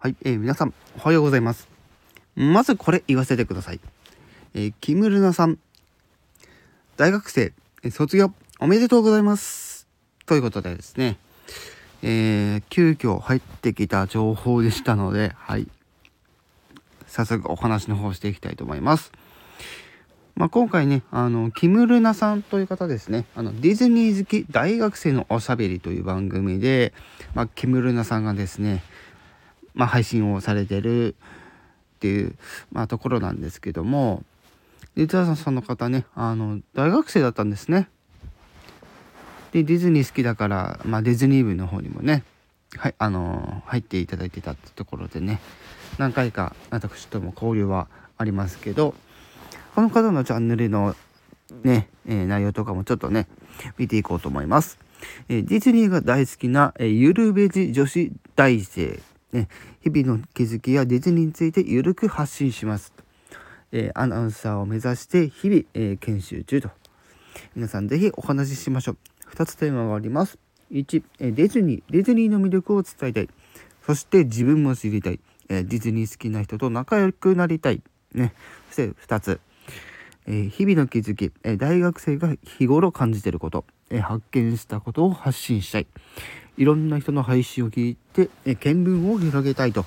[0.00, 1.66] はい、えー、皆さん、おはようございます。
[2.36, 3.80] まずこれ言わせてください。
[4.54, 5.58] えー、キムルナさん、
[6.96, 7.52] 大学生、
[7.90, 9.88] 卒業おめでとうございます。
[10.24, 11.18] ということでですね、
[12.02, 15.66] えー、急遽入ってきた情報でしたので、はい。
[17.08, 19.10] 早速お話の方していきたいと思います。
[20.36, 26.92] まあ、今回ね、あの、キムルナさんという方ですね、あの、ディズニー好き大学生のおしゃべりという番組で、
[27.34, 28.84] まあ、キムルナさんがですね、
[29.78, 31.14] まあ、配信をされてるっ
[32.00, 32.36] ていう、
[32.72, 34.24] まあ、ところなんですけども
[34.96, 37.88] 実はその方ねあの大学生だったんですね。
[39.52, 42.24] でディズニー好きだから、まあ、ディズニー部の方にもね
[42.76, 45.40] はいあの入っていただいてたってところでね
[45.96, 47.86] 何回か私とも交流は
[48.18, 48.94] ありますけど
[49.76, 50.96] この方のチャンネルの
[51.62, 53.28] ね、えー、内容とかもちょっとね
[53.78, 54.78] 見ていこうと思います。
[55.28, 59.00] えー、ディズニーが大好きな、えー、ゆるべじ女子大生
[59.32, 59.48] ね、
[59.80, 62.92] 日々の気づきやディズニーについてゆるく発信します。
[63.72, 66.70] え、アナウンサーを目指して日々、え、研修中と。
[67.54, 68.96] 皆さんぜひお話ししましょう。
[69.34, 70.38] 2つテーマがあります。
[70.72, 73.28] 1、えディズニー、ディズニーの魅力を伝えたい。
[73.84, 75.20] そして自分も知りたい。
[75.50, 77.82] えディズニー好きな人と仲良くなりたい。
[78.14, 78.32] ね。
[78.68, 79.40] そして2つ、
[80.26, 85.86] え日々の気づき、え大学生が日頃感じていること、え発見したことを発信したい。
[86.58, 89.86] いろんな人の配信を聞いて、え見聞を広げたいと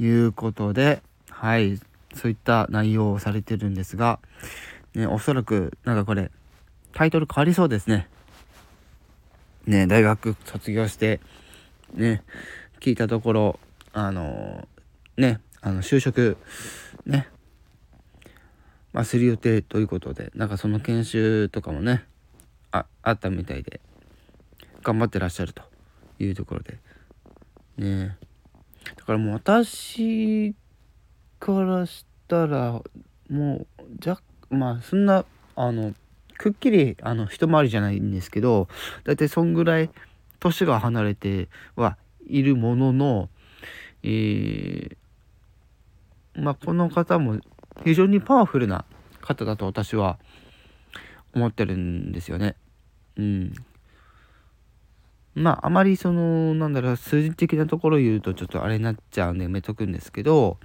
[0.00, 1.78] いうことで、はい、
[2.14, 4.20] そういった内容をされてるんですが、
[4.94, 6.30] ね、おそらくなんかこれ、
[6.94, 8.08] タイトル変わりそうですね。
[9.66, 11.20] ね、大学卒業して、
[11.92, 12.22] ね、
[12.80, 13.60] 聞いたところ、
[13.92, 14.66] あの
[15.18, 16.38] ね、あの就職、
[17.04, 17.28] ね、
[18.94, 22.06] まあ、する予定ということで、なんかその研修とかもね、
[22.70, 23.82] ああったみたいで、
[24.82, 25.62] 頑張ってらっしゃると
[26.18, 26.78] いうところで
[27.78, 28.16] ね
[28.96, 30.54] だからもう私
[31.38, 32.82] からしたら
[33.28, 33.66] もう
[33.98, 34.18] じゃ
[34.50, 35.24] まあそんな
[35.56, 35.94] あの
[36.38, 38.68] くっきりあの一回りじゃないんですけど
[39.04, 39.90] 大体そんぐらい
[40.40, 43.28] 年が離れてはいるものの、
[44.02, 44.96] えー、
[46.34, 47.38] まあこの方も
[47.84, 48.84] 非常にパワフルな
[49.20, 50.18] 方だと私は
[51.34, 52.56] 思ってるんですよね。
[53.16, 53.54] うん。
[55.34, 60.58] まあ、あまりその、なんだろう、数字的なところを言うとちょっとあれになっちゃうんでやめとくんですけど、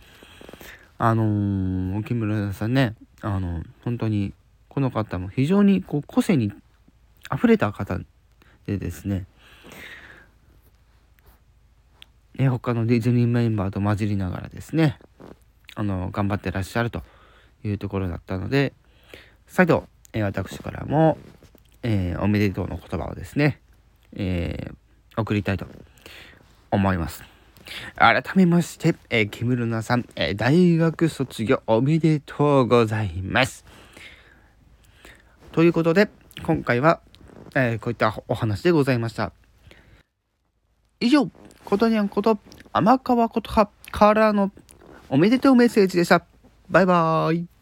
[0.98, 4.34] あのー、木村さんね、あの、本当に、
[4.68, 6.52] この方も非常にこう個性に
[7.34, 8.00] 溢れた方
[8.68, 9.26] でですね、
[12.38, 15.00] ね、他のディズニーメンバーと混じりながらですね、
[15.76, 17.04] あの、頑張ってらっしゃると
[17.64, 18.74] いうところだったので、
[19.48, 21.18] 再度、え私からも、
[21.84, 23.62] えー、おめでとうの言葉をですね、
[24.16, 25.66] えー、送りたいと
[26.72, 27.24] 思います。
[27.96, 33.66] 改めまして、えー、木村菜さん、えー、大学卒業おめでとうございます。
[35.52, 36.10] ということで、
[36.44, 37.02] 今回は、
[37.56, 39.32] えー、こういったお話でございました。
[41.00, 41.30] 以上、
[41.66, 42.40] ことにゃんこと、
[42.74, 44.52] 天川ことはからの
[45.10, 46.26] おめでとうメッセージでした。
[46.70, 47.57] バイバーイ。